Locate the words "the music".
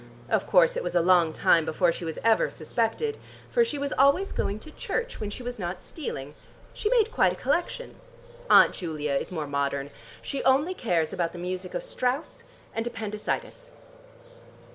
11.33-11.75